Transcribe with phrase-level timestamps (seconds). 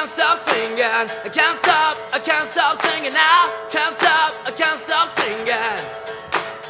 [0.00, 0.80] can't stop singing.
[0.80, 3.40] I can't stop, I can't stop singing now.
[3.70, 5.76] Can't stop, I can't stop singing.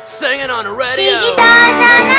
[0.04, 1.14] Singing on the radio.
[1.20, 2.10] Chiquitos sonar.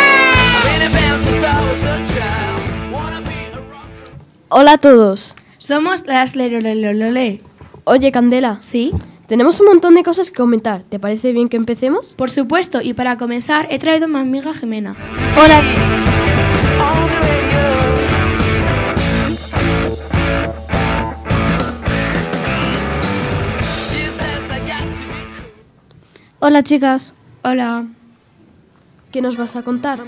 [0.56, 2.94] I've been in band since I was a child.
[2.94, 4.14] Wanna be a rocker.
[4.50, 5.36] Hola a todos.
[5.58, 7.42] Somos las Lerolelolole.
[7.84, 8.94] Oye, Candela, ¿Sí?
[9.28, 10.84] tenemos un montón de cosas que comentar.
[10.84, 12.14] ¿Te parece bien que empecemos?
[12.16, 14.96] Por supuesto, y para comenzar he traído a mi amiga Jimena.
[15.36, 15.62] Hola.
[26.44, 27.14] Hola chicas.
[27.44, 27.86] Hola.
[29.12, 30.00] ¿Qué nos vas a contar?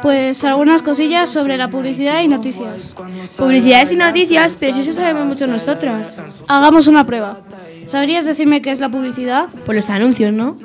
[0.00, 2.94] Pues algunas cosillas sobre la publicidad y noticias.
[3.36, 6.22] Publicidades y noticias, pero si eso sabemos mucho nosotras.
[6.48, 7.40] Hagamos una prueba.
[7.86, 9.48] ¿Sabrías decirme qué es la publicidad?
[9.66, 10.56] Por los anuncios, ¿no?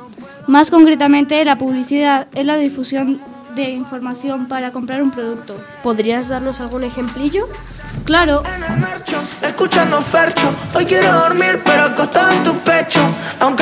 [0.48, 3.20] Más concretamente, la publicidad es la difusión
[3.56, 5.58] de información para comprar un producto.
[5.84, 7.50] ¿Podrías darnos algún ejemplillo?
[8.06, 10.54] Claro, en el marcho, escuchando Fercho.
[10.74, 13.02] Hoy quiero dormir, pero acostado en tu pecho.
[13.40, 13.59] Aunque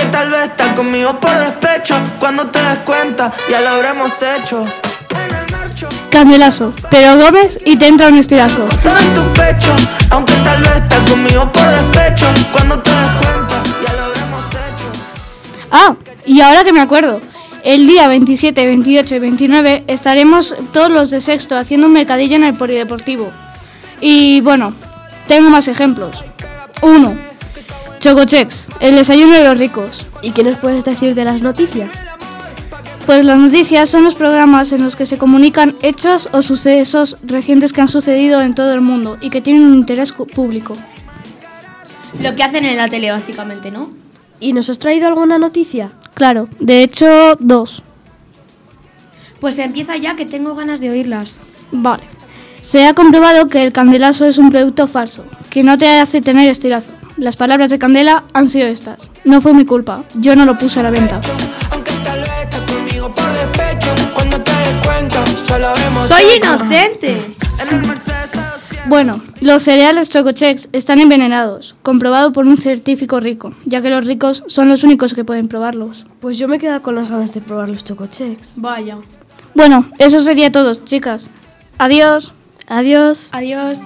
[0.47, 1.95] estás conmigo por despecho.
[2.19, 4.65] Cuando te des cuenta, ya lo habremos hecho.
[6.09, 6.73] Candelazo.
[6.89, 7.29] Te lo
[7.65, 8.63] y te entra un estirazo.
[8.63, 9.75] acostado en tu pecho.
[10.09, 12.25] Aunque tal vez estás conmigo por despecho.
[12.51, 15.67] Cuando te des cuenta, ya lo habremos hecho.
[15.71, 17.21] Ah, y ahora que me acuerdo.
[17.63, 22.45] El día 27, 28 y 29 estaremos todos los de sexto haciendo un mercadillo en
[22.45, 23.29] el polideportivo.
[23.99, 24.73] Y bueno,
[25.27, 26.23] tengo más ejemplos.
[26.81, 27.26] 1.
[27.99, 30.05] Chocochex, el desayuno de los ricos.
[30.21, 32.05] ¿Y qué nos puedes decir de las noticias?
[33.05, 37.73] Pues las noticias son los programas en los que se comunican hechos o sucesos recientes
[37.73, 40.75] que han sucedido en todo el mundo y que tienen un interés público.
[42.21, 43.89] Lo que hacen en la tele, básicamente, ¿no?
[44.39, 45.91] ¿Y nos has traído alguna noticia?
[46.13, 47.81] Claro, de hecho, dos.
[49.39, 51.39] Pues empieza ya que tengo ganas de oírlas.
[51.71, 52.03] Vale.
[52.61, 56.49] Se ha comprobado que el candelazo es un producto falso, que no te hace tener
[56.49, 56.91] estirazo.
[57.17, 59.09] Las palabras de Candela han sido estas.
[59.25, 61.19] No fue mi culpa, yo no lo puse a la venta.
[66.07, 67.35] ¡Soy inocente!
[67.59, 68.87] En el Mercedes A200.
[68.87, 74.43] Bueno, los cereales Chocochex están envenenados, comprobado por un científico rico, ya que los ricos
[74.45, 76.05] son los únicos que pueden probarlos.
[76.21, 78.53] Pues yo me he quedado con las ganas de probar los chocochex.
[78.57, 78.97] Vaya.
[79.55, 81.31] Bueno, eso sería todo, chicas.
[81.79, 82.31] Adiós.
[82.67, 83.29] Adiós.
[83.31, 83.79] Adiós.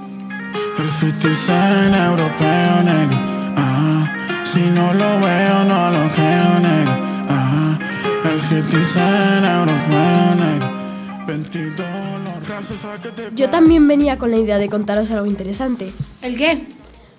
[0.79, 3.17] El 50 Cent europeo, negro.
[3.57, 4.43] Ajá.
[4.43, 6.93] Si no lo veo, no lo creo, negro.
[7.27, 7.79] Ajá.
[8.31, 10.81] El 50 Cent europeo, negro.
[11.27, 11.85] 22
[12.23, 15.91] los frases a que te Yo también venía con la idea de contaros algo interesante.
[16.21, 16.63] ¿El qué?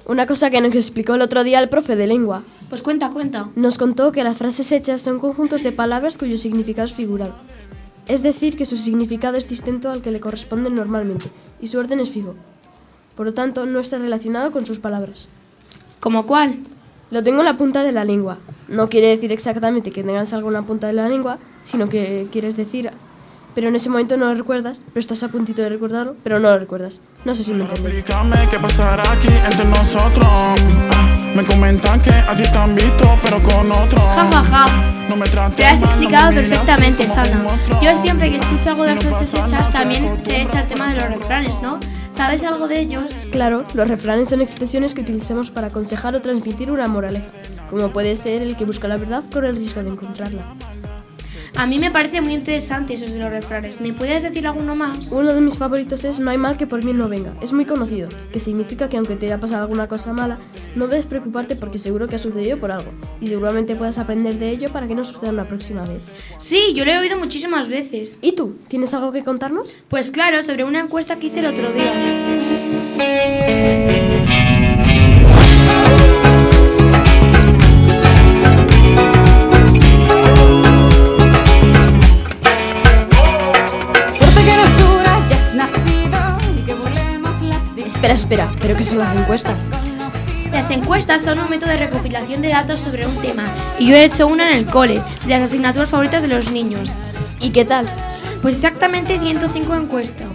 [0.07, 2.43] Una cosa que nos explicó el otro día el profe de lengua.
[2.69, 3.51] Pues cuenta, cuenta.
[3.55, 7.35] Nos contó que las frases hechas son conjuntos de palabras cuyo significado es figurado.
[8.09, 11.27] Es decir, que su significado es distinto al que le corresponde normalmente
[11.61, 12.35] y su orden es fijo.
[13.17, 15.29] Por lo tanto, no está relacionado con sus palabras.
[16.01, 16.57] ¿Como cuál?
[17.11, 18.39] Lo tengo en la punta de la lengua.
[18.69, 22.27] No quiere decir exactamente que tengas algo en la punta de la lengua, sino que
[22.33, 22.91] quieres decir...
[23.55, 26.51] Pero en ese momento no lo recuerdas, pero estás a puntito de recordarlo, pero no
[26.51, 27.03] lo recuerdas.
[27.27, 27.99] No sé si me entendéis.
[27.99, 30.27] Explícame qué pasará aquí entre nosotros.
[30.27, 34.01] Ah, me comentan que a ti te han visto, pero con otro.
[34.01, 34.93] Ja, ja, ja.
[35.07, 37.45] No me Te has mal, no explicado perfectamente, Sana.
[37.83, 41.09] Yo siempre que escucho algo de frases hechas, también se echa el tema de los
[41.11, 41.79] refranes, ¿no?
[42.13, 43.13] ¿Sabes algo de ellos?
[43.31, 47.27] Claro, los refranes son expresiones que utilizamos para aconsejar o transmitir una moraleja,
[47.71, 50.55] como puede ser el que busca la verdad corre el riesgo de encontrarla.
[51.55, 53.81] A mí me parece muy interesante esos de los refranes.
[53.81, 54.99] ¿Me puedes decir alguno más?
[55.11, 57.35] Uno de mis favoritos es No hay mal que por bien no venga.
[57.43, 60.39] Es muy conocido, que significa que aunque te haya pasado alguna cosa mala,
[60.75, 62.91] no debes preocuparte porque seguro que ha sucedido por algo,
[63.21, 66.01] y seguramente puedas aprender de ello para que no suceda una próxima vez.
[66.39, 68.17] Sí, yo lo he oído muchísimas veces.
[68.23, 68.57] ¿Y tú?
[68.69, 69.79] ¿Tienes algo que contarnos?
[69.89, 71.93] Pues claro, sobre una encuesta que hice el otro día.
[85.53, 89.71] Has nacido y que volemos las Espera, espera, ¿pero qué son las encuestas?
[90.51, 93.45] Las encuestas son un método de recopilación de datos sobre un tema
[93.79, 96.91] y yo he hecho una en el cole, de las asignaturas favoritas de los niños.
[97.41, 97.87] ¿Y qué tal?
[98.41, 100.29] Pues exactamente 105 encuestas.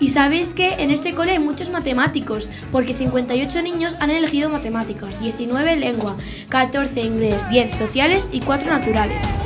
[0.00, 5.18] Y sabéis que en este cole hay muchos matemáticos, porque 58 niños han elegido matemáticas,
[5.20, 6.16] 19 lengua,
[6.48, 9.37] 14 inglés, 10 sociales y 4 naturales.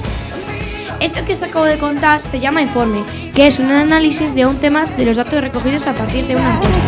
[1.02, 3.02] Esto que os acabo de contar se llama informe,
[3.34, 6.54] que es un análisis de un tema de los datos recogidos a partir de una
[6.54, 6.78] encuesta.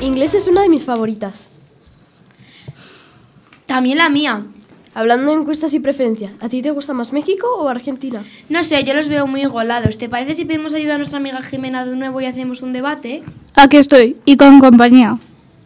[0.00, 1.48] Inglés es una de mis favoritas.
[3.66, 4.42] También la mía.
[4.92, 8.26] Hablando de encuestas y preferencias, ¿a ti te gusta más México o Argentina?
[8.48, 9.96] No sé, yo los veo muy igualados.
[9.96, 13.22] ¿Te parece si pedimos ayuda a nuestra amiga Jimena de nuevo y hacemos un debate?
[13.54, 15.16] Aquí estoy, y con compañía.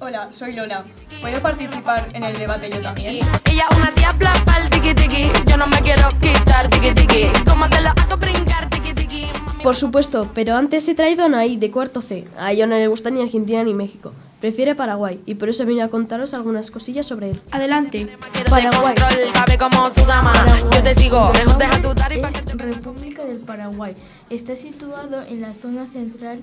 [0.01, 0.85] Hola, soy Lola.
[1.21, 3.15] ¿Puedo participar en el debate yo también?
[3.15, 5.31] Ella es una diabla pa'l tiki tiki.
[5.47, 7.27] Yo no me quiero quitar tiki tiki.
[7.49, 9.27] ¿Cómo se lo hago brincar tiki tiki?
[9.63, 12.25] Por supuesto, pero antes he traído a Anaí de cuarto C.
[12.37, 14.13] A ella no le gusta ni Argentina ni México.
[14.41, 17.41] Prefiere Paraguay y por eso he venido a contaros algunas cosillas sobre él.
[17.53, 18.07] Adelante.
[18.33, 20.33] quiero de control, cabe como su dama.
[20.73, 23.95] Yo te sigo, mejor deja tu dar y pa' que te República del Paraguay.
[24.29, 26.43] Está situado en la zona central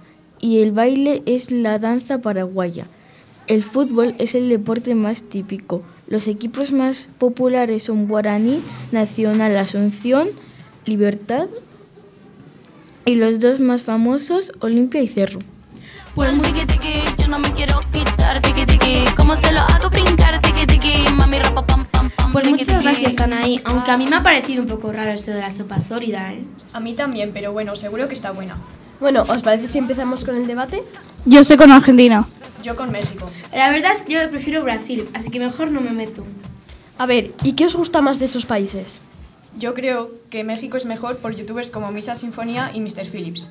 [0.41, 2.87] Y el baile es la danza paraguaya.
[3.47, 5.83] El fútbol es el deporte más típico.
[6.09, 8.61] Los equipos más populares son Guaraní,
[8.93, 10.29] Nacional Asunción,
[10.87, 11.49] Libertad
[13.05, 15.41] y los dos más famosos, Olimpia y Cerro.
[16.15, 19.05] Pues tiki tiki, yo no me quiero quitar tiki tiki.
[19.17, 21.12] ¿Cómo se lo hago brincar tiki tiki?
[21.17, 22.33] Mami rapa pam pam pam.
[22.33, 23.61] Pues tiki, muchas gracias, Anaí.
[23.65, 26.44] Aunque a mí me ha parecido un poco raro esto de la sopa sólida, ¿eh?
[26.73, 28.56] A mí también, pero bueno, seguro que está buena.
[29.00, 30.85] Bueno, ¿os parece si empezamos con el debate?
[31.25, 32.29] Yo estoy con Argentina.
[32.62, 33.29] Yo con México.
[33.53, 36.25] La verdad es que yo prefiero Brasil, así que mejor no me meto.
[36.97, 39.03] A ver, ¿y qué os gusta más de esos países?
[39.58, 43.06] Yo creo que México es mejor por youtubers como Misa Sinfonía y Mr.
[43.11, 43.49] Phillips.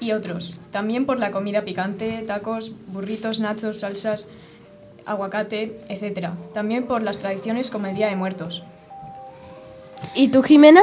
[0.00, 0.58] Y otros.
[0.70, 4.28] También por la comida picante, tacos, burritos, nachos, salsas,
[5.06, 6.30] aguacate, etc.
[6.52, 8.62] También por las tradiciones como el Día de Muertos.
[10.14, 10.82] ¿Y tú, Jimena?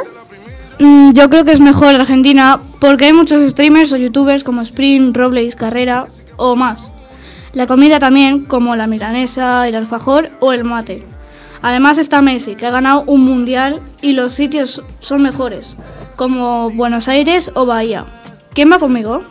[0.80, 5.14] Mm, yo creo que es mejor Argentina porque hay muchos streamers o youtubers como Spring,
[5.14, 6.92] Robles, Carrera o más.
[7.54, 11.04] La comida también, como la milanesa, el alfajor o el mate.
[11.62, 15.76] Además está Messi, que ha ganado un mundial y los sitios son mejores,
[16.16, 18.06] como Buenos Aires o Bahía.
[18.54, 19.24] ¿Quién va conmigo?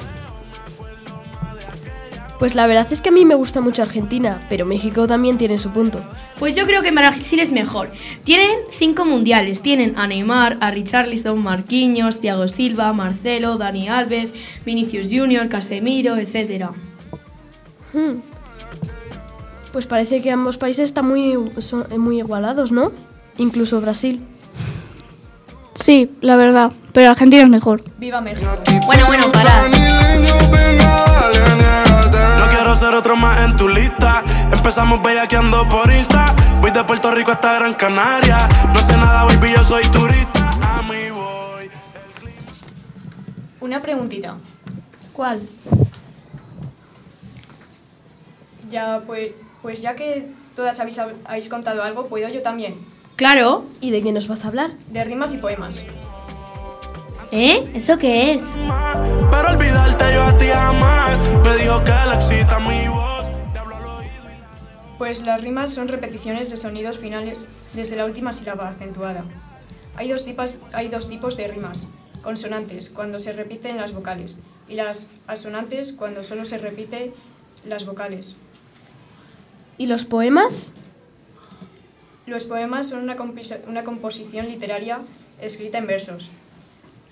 [2.39, 5.59] Pues la verdad es que a mí me gusta mucho Argentina, pero México también tiene
[5.59, 6.01] su punto.
[6.39, 7.91] Pues yo creo que Brasil es mejor.
[8.25, 9.61] Tienen cinco mundiales.
[9.61, 14.33] Tienen a Neymar, a Richarlison, Marquinhos, Thiago Silva, Marcelo, Dani Alves,
[14.65, 16.71] Vinicius Junior, Casemiro, etc.
[17.93, 18.21] Hmm.
[19.73, 22.91] Pues parece que ambos países están muy, son- eh, muy igualados, ¿no?
[23.39, 24.21] Incluso Brasil.
[25.75, 27.83] Sí, la verdad, pero Argentina es mejor.
[27.99, 28.51] ¡Viva México!
[28.87, 29.69] Bueno, bueno, parad.
[32.39, 34.23] No quiero ser otro más en tu lista.
[34.53, 36.35] Empezamos bellaqueando por Insta.
[36.61, 38.49] Voy de Puerto Rico hasta Gran Canaria.
[38.75, 40.51] No sé nada, baby, yo soy turista.
[40.51, 41.71] A mí voy.
[43.61, 44.35] Una preguntita.
[45.13, 45.41] ¿Cuál?
[48.71, 50.27] Ya, pues, pues ya que
[50.57, 52.75] todas habéis, habéis contado algo, puedo yo también.
[53.17, 53.65] Claro.
[53.81, 54.71] ¿Y de qué nos vas a hablar?
[54.89, 55.87] De rimas y poemas.
[57.33, 57.71] ¿Eh?
[57.75, 58.43] ¿Eso qué es?
[59.31, 61.19] Pero olvidarte yo a ti jamás.
[61.45, 63.31] Me dijo que le excita mi voz.
[63.53, 68.05] Le hablo al oído y Pues las rimas son repeticiones de sonidos finales desde la
[68.05, 69.25] última sílaba acentuada.
[69.97, 71.89] Hay dos, tipos, hay dos tipos de rimas.
[72.23, 74.39] Consonantes, cuando se repiten las vocales,
[74.69, 77.13] y las asonantes, cuando solo se repite
[77.65, 78.37] las vocales.
[79.81, 80.75] ¿Y los poemas?
[82.27, 83.17] Los poemas son una,
[83.83, 84.99] composición literaria
[85.41, 86.29] escrita en versos,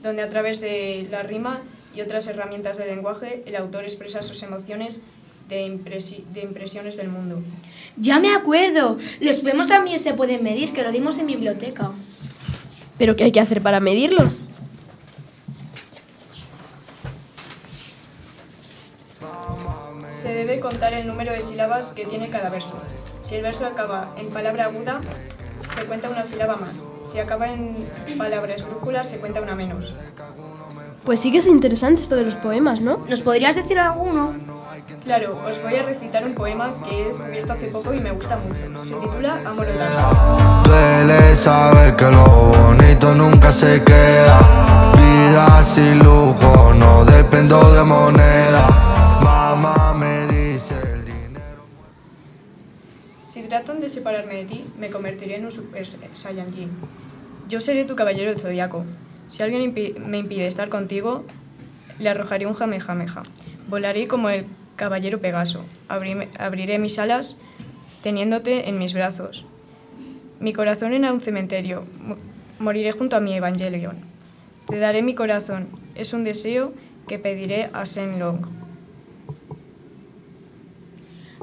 [0.03, 1.63] donde a través de la rima
[1.97, 5.01] y otras herramientas del lenguaje el autor expresa sus emociones
[5.49, 7.41] de, impresi- de impresiones del mundo.
[7.97, 8.99] Ya me acuerdo.
[9.19, 11.93] Los poemas también se pueden medir, que lo dimos en biblioteca.
[12.99, 14.51] ¿Pero qué hay que hacer para medirlos?
[20.19, 22.75] Se debe contar el número de sílabas que tiene cada verso.
[23.23, 25.01] Si el verso acaba en palabra aguda,
[25.73, 26.79] se cuenta una sílaba más.
[27.09, 27.87] Si acaba en
[28.19, 29.95] palabra esdrújula, se cuenta una menos.
[31.05, 32.97] Pues sí que es interesante esto de los poemas, ¿no?
[33.09, 34.33] ¿Nos podrías decir alguno?
[35.05, 38.39] Claro, os voy a recitar un poema que he descubierto hace poco y me gusta
[38.39, 38.85] mucho.
[38.85, 39.69] Se titula Amor.
[40.65, 44.41] Duele saber que lo bonito nunca se queda.
[44.97, 47.79] Vida sin lujo, no dependo de
[53.69, 55.85] tratan de separarme de ti, me convertiré en un Super
[56.15, 56.71] Saiyajin.
[57.51, 58.87] Yo seré tu caballero del zodiaco.
[59.29, 59.75] Si alguien
[60.07, 61.25] me impide estar contigo,
[61.99, 63.25] le arrojaré un jamejameja.
[63.69, 64.47] Volaré como el
[64.77, 65.67] caballero Pegaso.
[65.89, 67.37] Abriré mis alas
[68.03, 69.45] teniéndote en mis brazos.
[70.41, 71.85] Mi corazón en un cementerio.
[72.01, 72.17] Mo-
[72.59, 73.97] Moriré junto a mi Evangelion.
[74.67, 75.69] Te daré mi corazón.
[75.95, 76.73] Es un deseo
[77.07, 78.47] que pediré a Shenlong.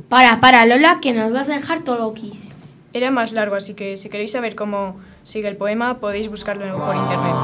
[0.09, 2.45] Para, para, Lola, que nos vas a dejar todo loquis.
[2.93, 6.95] Era más largo, así que si queréis saber cómo sigue el poema, podéis buscarlo por
[6.95, 7.35] internet.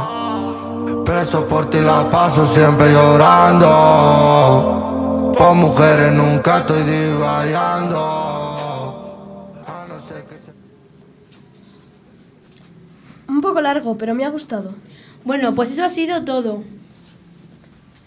[1.06, 3.68] Preso por ti la paso siempre llorando.
[5.38, 7.98] Por mujeres nunca estoy divariando.
[9.68, 10.54] A no ser que se-
[13.28, 14.74] Un poco largo, pero me ha gustado.
[15.26, 16.64] Bueno, pues eso ha sido todo.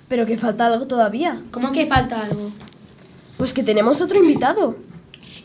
[0.08, 1.38] Pero que falta algo todavía.
[1.50, 2.50] ¿Cómo que falta algo?
[3.36, 4.76] Pues que tenemos otro invitado.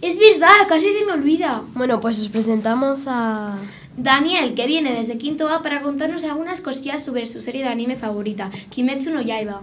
[0.01, 1.63] Es verdad, casi se me olvida.
[1.73, 3.57] Bueno, pues os presentamos a...
[3.97, 7.97] Daniel, que viene desde quinto A para contarnos algunas cosillas sobre su serie de anime
[7.97, 9.61] favorita, Kimetsu no Yaiba.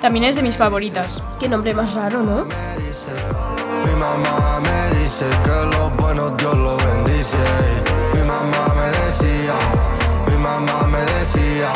[0.00, 1.22] También es de mis favoritas.
[1.38, 2.46] Qué nombre más raro, ¿no?
[2.46, 7.36] Mi mamá me dice que lo bueno Dios lo bendice.
[8.12, 9.54] Mi mamá me decía,
[10.28, 11.72] mi mamá me decía.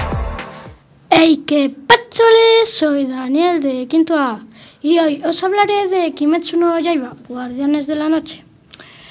[1.11, 2.67] ¡Hey, qué pachole!
[2.67, 4.41] Soy Daniel de Quinto A
[4.83, 8.45] y hoy os hablaré de Kimetsu no Yaiba, Guardianes de la Noche.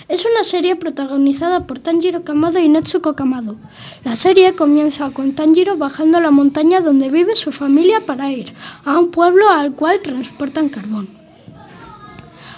[0.07, 3.57] Es una serie protagonizada por Tanjiro Kamado y Netsuko Kamado.
[4.03, 8.51] La serie comienza con Tanjiro bajando la montaña donde vive su familia para ir
[8.85, 11.07] a un pueblo al cual transportan carbón.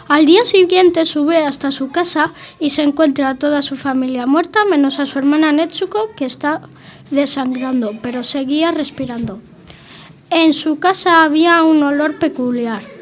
[0.08, 4.64] Al día siguiente sube hasta su casa y se encuentra a toda su familia muerta
[4.70, 6.62] menos a su hermana Netsuko que está
[7.10, 9.42] desangrando pero seguía respirando.
[10.30, 13.01] En su casa había un olor peculiar.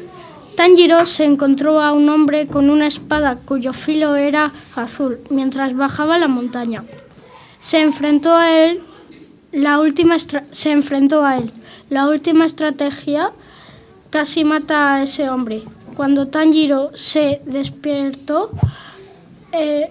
[0.60, 6.18] Tanjiro se encontró a un hombre con una espada cuyo filo era azul mientras bajaba
[6.18, 6.84] la montaña.
[7.60, 8.82] Se enfrentó a él
[9.52, 11.50] la última se enfrentó a él.
[11.88, 13.32] La última estrategia
[14.10, 15.62] casi mata a ese hombre.
[15.96, 18.50] Cuando Tanjiro se despertó,
[19.52, 19.90] eh,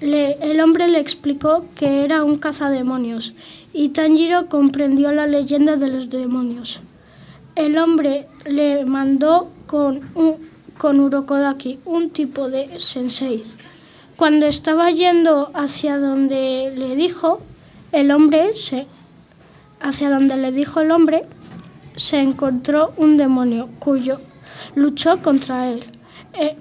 [0.00, 3.34] el hombre le explicó que era un cazademonios
[3.72, 6.80] y Tanjiro comprendió la leyenda de los demonios.
[7.56, 10.36] El hombre le mandó con, un,
[10.78, 13.44] con Urokodaki, un tipo de sensei.
[14.16, 17.40] Cuando estaba yendo hacia donde le dijo,
[17.92, 18.86] el hombre se,
[19.80, 21.24] hacia donde le dijo el hombre,
[21.96, 24.20] se encontró un demonio cuyo
[24.74, 25.84] luchó contra él.
[26.34, 26.56] Eh,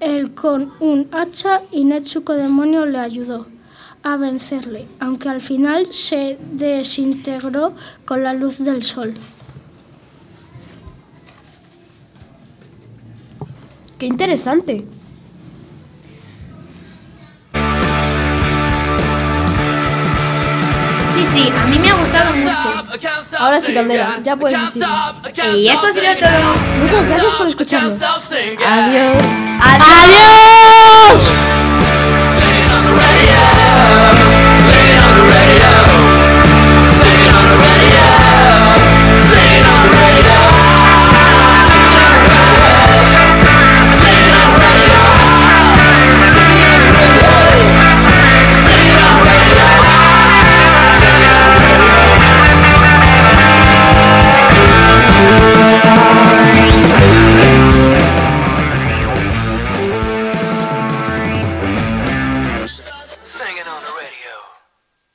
[0.00, 3.46] Él con un hacha y Netsuko demonio le ayudó
[4.02, 7.72] a vencerle, aunque al final se desintegró
[8.04, 9.14] con la luz del sol.
[14.02, 14.84] Qué interesante.
[21.14, 22.52] Sí, sí, a mí me ha gustado mucho.
[23.38, 24.88] Ahora sí, Candela, ya puedes decirlo.
[25.54, 26.54] Y eso ha sido todo.
[26.80, 28.02] Muchas gracias por escucharnos.
[28.02, 28.56] Adiós.
[28.66, 29.24] Adiós.
[29.60, 31.22] ¡Adiós!